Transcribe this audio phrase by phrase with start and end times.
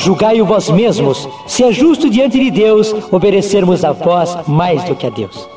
[0.00, 5.06] julgai-o vós mesmos, se é justo diante de Deus obedecermos a vós mais do que
[5.06, 5.48] a Deus.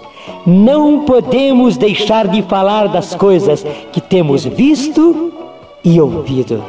[0.46, 5.32] Não podemos deixar de falar das coisas que temos visto
[5.84, 6.64] e ouvido.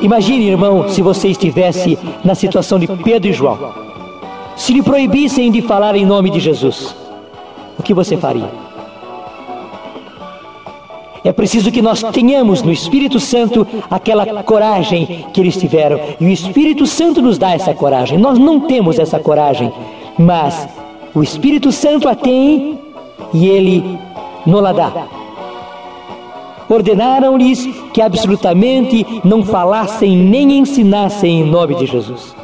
[0.00, 3.72] Imagine, irmão, se você estivesse na situação de Pedro e João.
[4.56, 6.94] Se lhe proibissem de falar em nome de Jesus,
[7.78, 8.61] o que você faria?
[11.24, 16.00] É preciso que nós tenhamos no Espírito Santo aquela coragem que eles tiveram.
[16.20, 18.18] E o Espírito Santo nos dá essa coragem.
[18.18, 19.72] Nós não temos essa coragem,
[20.18, 20.68] mas
[21.14, 22.78] o Espírito Santo a tem
[23.32, 23.98] e ele
[24.44, 25.06] nos dá.
[26.68, 32.34] Ordenaram-lhes que absolutamente não falassem nem ensinassem em nome de Jesus.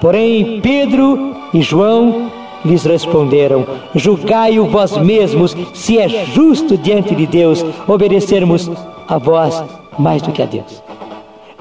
[0.00, 2.30] Porém, Pedro e João
[2.64, 8.70] lhes responderam: Julgai-o vós mesmos, se é justo diante de Deus obedecermos
[9.06, 9.62] a vós
[9.98, 10.82] mais do que a Deus.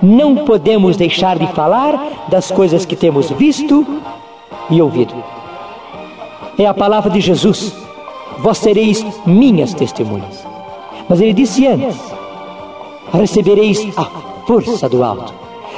[0.01, 3.85] Não podemos deixar de falar das coisas que temos visto
[4.69, 5.13] e ouvido.
[6.57, 7.73] É a palavra de Jesus:
[8.39, 10.45] Vós sereis minhas testemunhas.
[11.07, 11.97] Mas ele disse antes:
[13.13, 14.05] Recebereis a
[14.45, 15.33] força do alto,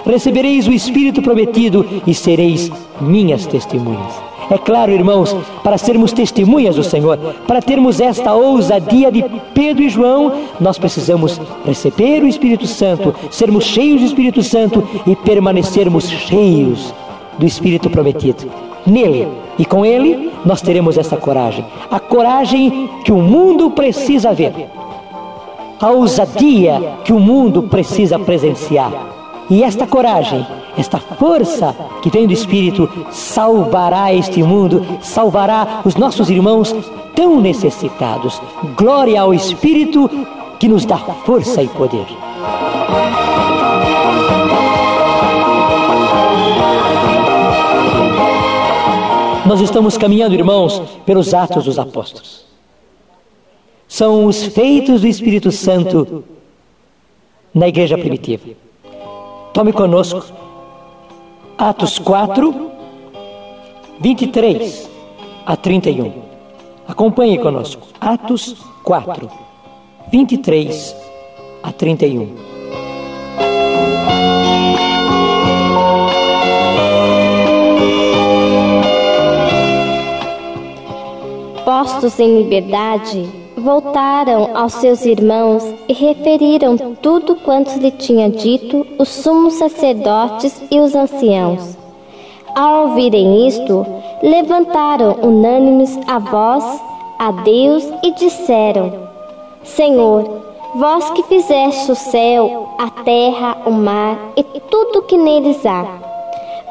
[0.05, 4.24] recebereis o Espírito prometido e sereis minhas testemunhas.
[4.49, 9.89] É claro, irmãos, para sermos testemunhas do Senhor, para termos esta ousadia de Pedro e
[9.89, 16.93] João, nós precisamos receber o Espírito Santo, sermos cheios do Espírito Santo e permanecermos cheios
[17.39, 18.45] do Espírito prometido.
[18.85, 21.65] Nele e com ele, nós teremos essa coragem.
[21.89, 24.53] A coragem que o mundo precisa ver.
[25.79, 29.14] A ousadia que o mundo precisa presenciar.
[29.49, 30.45] E esta coragem
[30.77, 36.75] esta força que vem do Espírito salvará este mundo, salvará os nossos irmãos
[37.15, 38.41] tão necessitados.
[38.77, 40.09] Glória ao Espírito
[40.59, 42.05] que nos dá força e poder.
[49.45, 52.43] Nós estamos caminhando, irmãos, pelos Atos dos Apóstolos.
[53.87, 56.23] São os feitos do Espírito Santo
[57.53, 58.64] na igreja primitiva.
[59.55, 60.21] Tome conosco
[61.57, 62.71] Atos 4,
[64.01, 64.89] 23
[65.45, 66.11] a 31.
[66.85, 67.87] Acompanhe conosco.
[68.01, 69.29] Atos 4,
[70.11, 70.93] 23
[71.63, 72.35] a 31.
[81.63, 89.09] Postos em liberdade, voltaram aos seus irmãos e referiram tudo quanto lhe tinha dito os
[89.09, 91.75] sumos sacerdotes e os anciãos.
[92.55, 93.83] Ao ouvirem isto,
[94.21, 96.63] levantaram unânimes a voz
[97.17, 98.93] a Deus e disseram:
[99.63, 100.29] Senhor,
[100.75, 105.87] vós que fizeste o céu, a terra, o mar e tudo que neles há,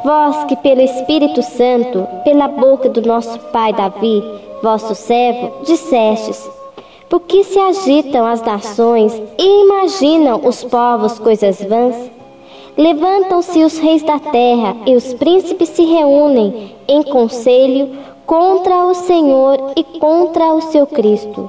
[0.05, 4.23] vós que pelo Espírito Santo, pela boca do nosso pai Davi,
[4.63, 6.49] vosso servo, dissestes:
[7.15, 11.95] por que se agitam as nações e imaginam os povos coisas vãs?
[12.77, 19.75] Levantam-se os reis da terra e os príncipes se reúnem em conselho contra o Senhor
[19.77, 21.49] e contra o seu Cristo.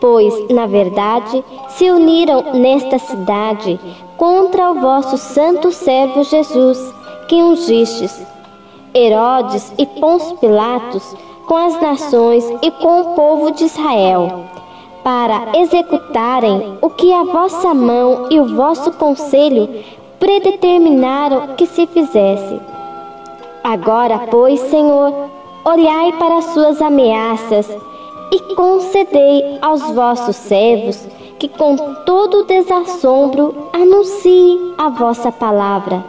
[0.00, 3.80] Pois, na verdade, se uniram nesta cidade
[4.16, 6.78] contra o vosso santo servo Jesus,
[7.26, 8.24] que ungistes.
[8.94, 11.16] Herodes e Pôncio Pilatos
[11.48, 14.54] com as nações e com o povo de Israel
[15.04, 19.68] para executarem o que a vossa mão e o vosso conselho
[20.18, 22.58] predeterminaram que se fizesse.
[23.62, 25.12] Agora, pois, Senhor,
[25.64, 27.68] olhai para as suas ameaças
[28.32, 31.06] e concedei aos vossos servos
[31.38, 31.76] que com
[32.06, 36.02] todo desassombro anuncie a vossa palavra.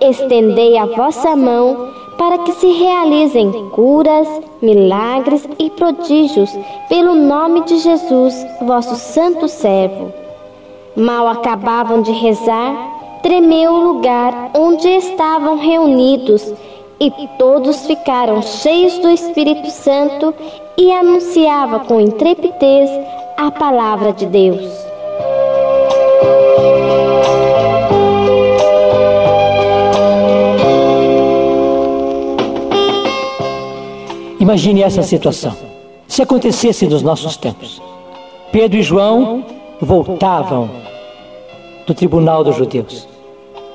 [0.00, 4.28] Estendei a vossa mão para que se realizem curas,
[4.62, 6.50] milagres e prodígios
[6.88, 10.12] pelo nome de Jesus, vosso santo servo.
[10.96, 12.74] Mal acabavam de rezar,
[13.22, 16.52] tremeu o lugar onde estavam reunidos
[16.98, 20.34] e todos ficaram cheios do Espírito Santo
[20.78, 22.90] e anunciava com intrepidez
[23.36, 24.85] a palavra de Deus.
[34.46, 35.56] Imagine essa situação.
[36.06, 37.82] Se acontecesse nos nossos tempos.
[38.52, 39.44] Pedro e João
[39.80, 40.70] voltavam
[41.84, 43.08] do tribunal dos judeus,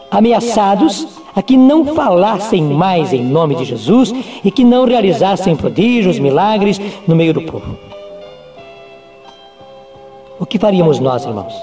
[0.10, 4.14] ameaçados a que não falassem mais em nome de Jesus
[4.46, 7.78] e que não realizassem prodígios, milagres no meio do povo.
[10.40, 11.54] O que faríamos nós, irmãos?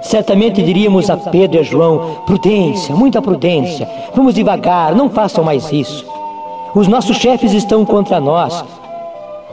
[0.00, 5.72] Certamente diríamos a Pedro e a João: prudência, muita prudência, vamos devagar, não façam mais
[5.72, 6.15] isso.
[6.76, 8.62] Os nossos chefes estão contra nós,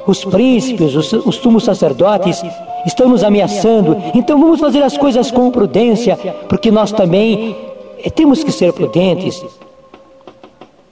[0.06, 2.44] os príncipes, os, os sumos sacerdotes
[2.86, 6.18] estão nos ameaçando, então vamos fazer as coisas com prudência,
[6.50, 7.56] porque nós também
[8.04, 9.42] eh, temos que ser prudentes.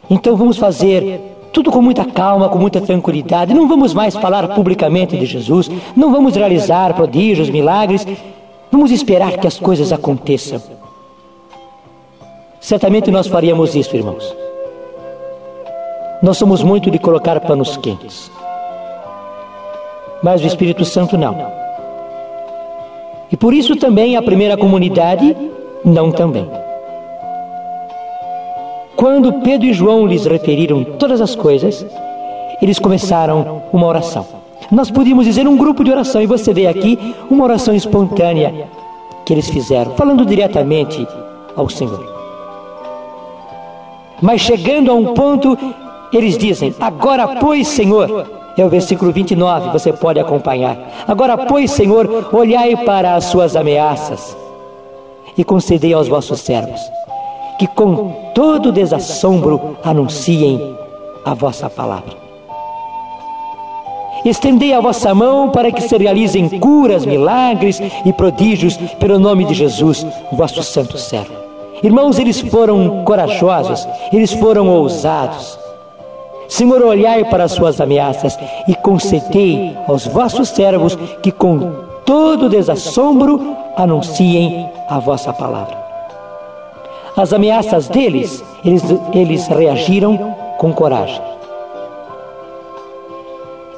[0.09, 1.19] Então vamos fazer
[1.51, 3.53] tudo com muita calma, com muita tranquilidade.
[3.53, 8.07] Não vamos mais falar publicamente de Jesus, não vamos realizar prodígios, milagres.
[8.71, 10.61] Vamos esperar que as coisas aconteçam.
[12.61, 14.40] Certamente nós faríamos isso, irmãos.
[16.21, 18.31] Nós somos muito de colocar panos quentes.
[20.21, 21.35] Mas o Espírito Santo não.
[23.31, 25.35] E por isso também a primeira comunidade
[25.83, 26.47] não também.
[28.95, 31.83] Quando Pedro e João lhes referiram todas as coisas,
[32.61, 34.27] eles começaram uma oração.
[34.71, 38.67] Nós podíamos dizer um grupo de oração, e você vê aqui uma oração espontânea
[39.25, 41.07] que eles fizeram, falando diretamente
[41.55, 42.11] ao Senhor.
[44.21, 45.57] Mas chegando a um ponto,
[46.17, 48.25] eles dizem: Agora, pois, Senhor,
[48.57, 50.77] é o versículo 29, você pode acompanhar.
[51.07, 54.35] Agora, pois, Senhor, olhai para as suas ameaças
[55.37, 56.81] e concedei aos vossos servos
[57.61, 60.75] que com todo desassombro anunciem
[61.23, 62.17] a vossa palavra.
[64.25, 69.53] Estendei a vossa mão para que se realizem curas, milagres e prodígios pelo nome de
[69.53, 71.33] Jesus, vosso santo servo.
[71.83, 75.59] Irmãos, eles foram corajosos, eles foram ousados.
[76.51, 78.37] Senhor, olhai para as suas ameaças
[78.67, 81.71] e concedei aos vossos servos que com
[82.05, 85.77] todo desassombro anunciem a vossa palavra.
[87.15, 88.83] As ameaças deles, eles,
[89.13, 91.21] eles reagiram com coragem.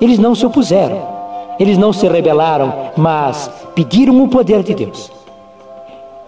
[0.01, 0.99] Eles não se opuseram,
[1.59, 5.11] eles não se rebelaram, mas pediram o poder de Deus.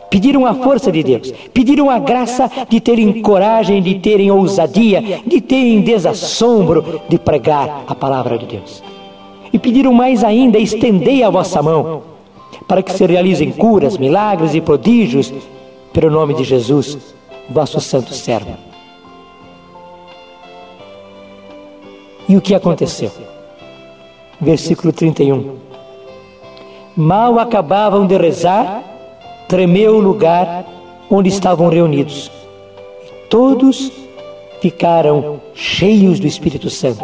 [0.10, 5.42] Pediram a força de Deus, pediram a graça de terem coragem, de terem ousadia, de
[5.42, 8.84] terem desassombro de pregar a palavra de Deus.
[9.52, 12.04] E pediram mais ainda: estendei a vossa mão,
[12.68, 15.34] para que se realizem curas, milagres e prodígios
[15.92, 16.98] pelo nome de Jesus,
[17.50, 18.56] vosso santo servo.
[22.28, 23.12] E o que aconteceu?
[24.42, 25.56] Versículo 31.
[26.98, 28.84] Mal acabavam de rezar,
[29.48, 30.66] tremeu o lugar
[31.10, 32.32] onde estavam reunidos.
[33.06, 33.92] E todos
[34.62, 37.04] ficaram cheios do Espírito Santo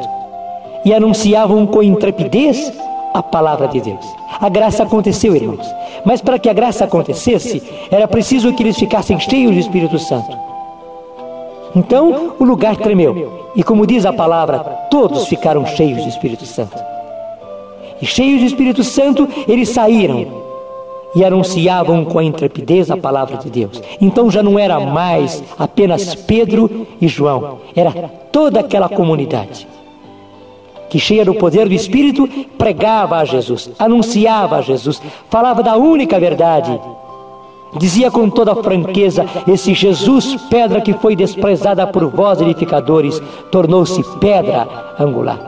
[0.83, 2.71] e anunciavam com intrepidez
[3.13, 4.05] a palavra de Deus.
[4.39, 5.67] A graça aconteceu, irmãos.
[6.03, 7.61] Mas para que a graça acontecesse,
[7.91, 10.35] era preciso que eles ficassem cheios do Espírito Santo.
[11.75, 13.51] Então o lugar tremeu.
[13.55, 14.59] E como diz a palavra,
[14.89, 16.77] todos ficaram cheios do Espírito Santo.
[18.01, 20.50] E cheios do Espírito Santo, eles saíram
[21.15, 23.81] e anunciavam com a intrepidez a palavra de Deus.
[23.99, 27.91] Então já não era mais apenas Pedro e João, era
[28.31, 29.67] toda aquela comunidade
[30.91, 32.27] que, cheia do poder do Espírito,
[32.57, 36.77] pregava a Jesus, anunciava a Jesus, falava da única verdade.
[37.77, 44.67] Dizia com toda franqueza: Esse Jesus, pedra que foi desprezada por vós, edificadores, tornou-se pedra
[45.00, 45.39] angular.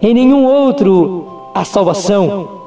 [0.00, 2.61] Em nenhum outro a salvação,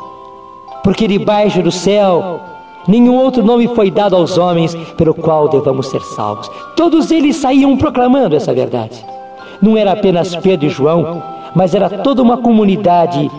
[0.85, 2.39] porque debaixo do céu
[2.87, 6.47] nenhum outro nome foi dado aos homens pelo qual devamos ser salvos.
[6.75, 9.03] Todos eles saíam proclamando essa verdade.
[9.59, 11.23] Não era apenas Pedro e João,
[11.55, 13.31] mas era toda uma comunidade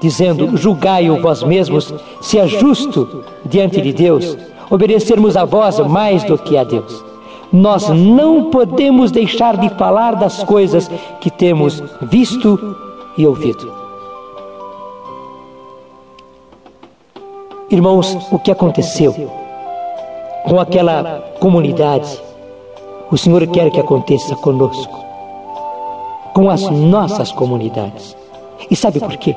[0.00, 4.36] dizendo: Julgai-o vós mesmos, se é justo diante de Deus
[4.68, 7.04] obedecermos a vós mais do que a Deus.
[7.52, 12.76] Nós não podemos deixar de falar das coisas que temos visto
[13.16, 13.75] e ouvido.
[17.68, 19.12] Irmãos, o que aconteceu
[20.44, 22.22] com aquela comunidade,
[23.10, 25.04] o Senhor quer que aconteça conosco
[26.32, 28.16] com as nossas comunidades.
[28.70, 29.34] E sabe por quê?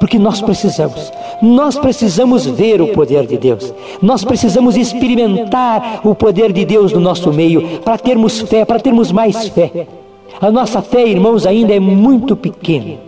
[0.00, 6.52] Porque nós precisamos, nós precisamos ver o poder de Deus, nós precisamos experimentar o poder
[6.52, 9.86] de Deus no nosso meio para termos fé, para termos mais fé.
[10.40, 12.98] A nossa fé, irmãos, ainda é muito pequena.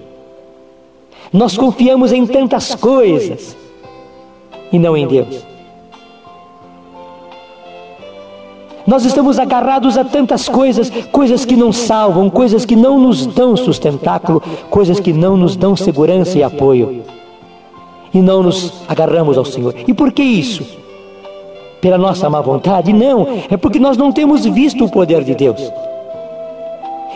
[1.32, 3.56] Nós confiamos em tantas coisas
[4.72, 5.50] e não em Deus.
[8.86, 13.56] Nós estamos agarrados a tantas coisas, coisas que não salvam, coisas que não nos dão
[13.56, 17.04] sustentáculo, coisas que não nos dão segurança e apoio.
[18.12, 19.74] E não nos agarramos ao Senhor.
[19.86, 20.64] E por que isso?
[21.80, 22.92] Pela nossa má vontade?
[22.92, 25.60] Não, é porque nós não temos visto o poder de Deus.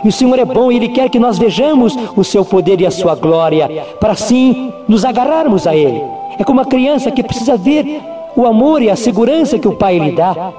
[0.04, 2.86] E o Senhor é bom e Ele quer que nós vejamos o seu poder e
[2.86, 3.68] a sua glória,
[3.98, 6.13] para assim nos agarrarmos a Ele.
[6.38, 8.02] É como a criança que precisa ver
[8.36, 10.52] o amor e a segurança que o Pai lhe dá,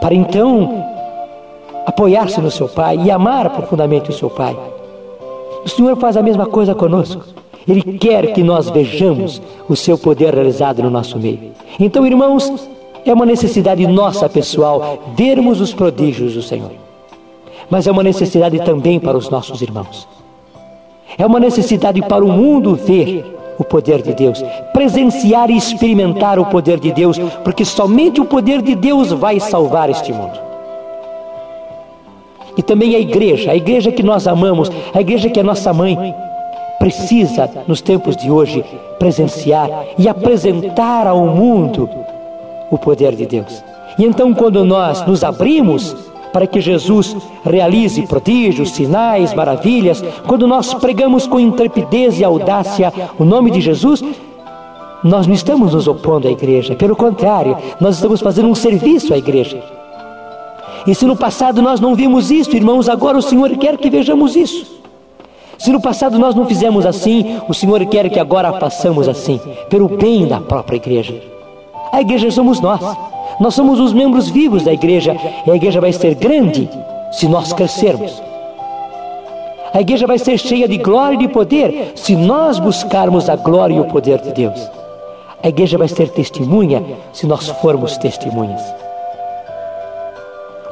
[0.00, 0.84] para então
[1.86, 4.56] apoiar-se no seu Pai e amar profundamente o seu Pai.
[5.64, 7.24] O Senhor faz a mesma coisa conosco.
[7.66, 11.52] Ele quer que nós vejamos o seu poder realizado no nosso meio.
[11.78, 12.68] Então, irmãos,
[13.04, 16.70] é uma necessidade nossa pessoal vermos os prodígios do Senhor.
[17.68, 20.08] Mas é uma necessidade também para os nossos irmãos.
[21.18, 23.24] É uma necessidade para o mundo ver
[23.58, 28.62] o poder de Deus, presenciar e experimentar o poder de Deus, porque somente o poder
[28.62, 30.38] de Deus vai salvar este mundo.
[32.56, 35.96] E também a igreja, a igreja que nós amamos, a igreja que é nossa mãe,
[36.78, 38.64] precisa, nos tempos de hoje,
[38.98, 41.88] presenciar e apresentar ao mundo
[42.70, 43.62] o poder de Deus.
[43.98, 45.94] E então, quando nós nos abrimos
[46.38, 53.24] para que Jesus realize prodígios, sinais, maravilhas, quando nós pregamos com intrepidez e audácia o
[53.24, 54.04] nome de Jesus,
[55.02, 59.18] nós não estamos nos opondo à igreja, pelo contrário, nós estamos fazendo um serviço à
[59.18, 59.60] igreja.
[60.86, 64.36] E se no passado nós não vimos isso, irmãos, agora o Senhor quer que vejamos
[64.36, 64.78] isso.
[65.58, 69.88] Se no passado nós não fizemos assim, o Senhor quer que agora façamos assim, pelo
[69.88, 71.20] bem da própria igreja.
[71.92, 72.80] A igreja somos nós.
[73.40, 75.16] Nós somos os membros vivos da igreja
[75.46, 76.68] e a igreja vai ser grande
[77.12, 78.22] se nós crescermos.
[79.72, 83.74] A igreja vai ser cheia de glória e de poder se nós buscarmos a glória
[83.74, 84.58] e o poder de Deus.
[85.42, 88.62] A igreja vai ser testemunha se nós formos testemunhas.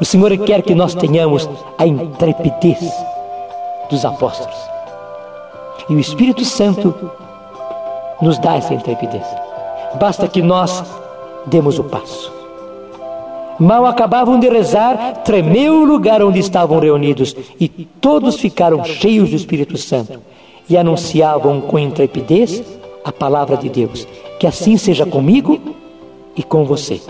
[0.01, 2.93] O Senhor quer que nós tenhamos a intrepidez
[3.89, 4.57] dos apóstolos.
[5.89, 6.95] E o Espírito Santo
[8.21, 9.25] nos dá essa intrepidez.
[10.01, 10.83] Basta que nós
[11.47, 12.36] demos o passo.
[13.59, 19.37] Mal acabavam de rezar, tremeu o lugar onde estavam reunidos e todos ficaram cheios do
[19.37, 20.21] Espírito Santo
[20.69, 22.63] e anunciavam com intrepidez
[23.03, 24.07] a palavra de Deus.
[24.39, 25.59] Que assim seja comigo
[26.37, 27.01] e com você.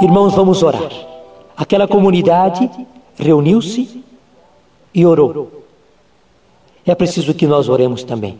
[0.00, 0.90] Irmãos, vamos orar.
[1.54, 2.70] Aquela comunidade
[3.18, 4.02] reuniu-se
[4.94, 5.57] e orou
[6.90, 8.38] é preciso que nós oremos também.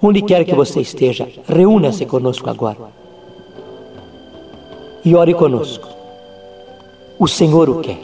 [0.00, 2.76] Onde quer que você esteja, reúna-se conosco agora.
[5.04, 5.88] E ore conosco.
[7.18, 7.98] O Senhor o quer.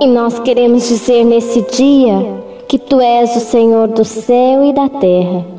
[0.00, 2.18] E nós queremos dizer nesse dia
[2.68, 5.53] que Tu és o Senhor do céu e da terra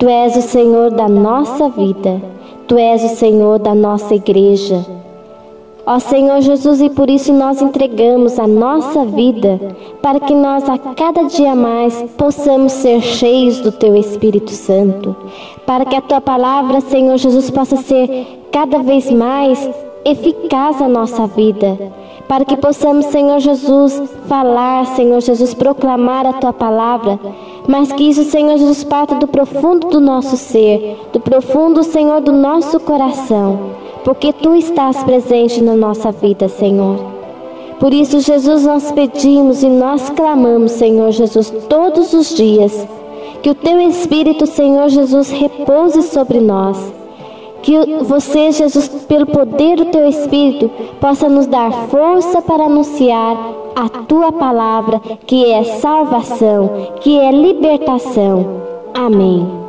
[0.00, 2.22] Tu és o Senhor da nossa vida,
[2.66, 4.82] Tu és o Senhor da nossa igreja.
[5.86, 9.60] Ó Senhor Jesus, e por isso nós entregamos a nossa vida,
[10.00, 15.14] para que nós a cada dia mais possamos ser cheios do Teu Espírito Santo,
[15.66, 19.68] para que a Tua palavra, Senhor Jesus, possa ser cada vez mais
[20.06, 21.76] eficaz na nossa vida,
[22.30, 27.18] para que possamos, Senhor Jesus, falar, Senhor Jesus, proclamar a Tua palavra
[27.70, 32.32] mas que isso, Senhor Jesus, parta do profundo do nosso ser, do profundo, Senhor, do
[32.32, 33.70] nosso coração,
[34.04, 36.96] porque Tu estás presente na nossa vida, Senhor.
[37.78, 42.86] Por isso, Jesus, nós pedimos e nós clamamos, Senhor Jesus, todos os dias,
[43.40, 46.99] que o Teu Espírito, Senhor Jesus, repouse sobre nós.
[47.62, 53.36] Que você, Jesus, pelo poder do Teu Espírito, possa nos dar força para anunciar
[53.76, 58.60] a tua palavra, que é salvação, que é libertação.
[58.94, 59.60] Amém.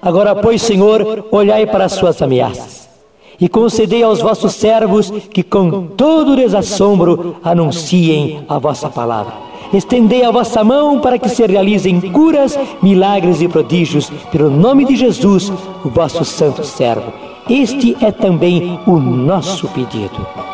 [0.00, 2.71] Agora, pois, Senhor, olhai para as suas ameaças
[3.42, 10.30] e concedei aos vossos servos que com todo desassombro anunciem a vossa palavra Estendei a
[10.30, 15.50] vossa mão para que se realizem curas, milagres e prodígios, pelo nome de Jesus,
[15.82, 17.10] o vosso santo servo.
[17.48, 20.51] Este é também o nosso pedido.